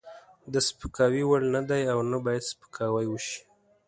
[0.53, 3.39] د سپکاوي وړ نه دی او نه باید سپکاوی وشي.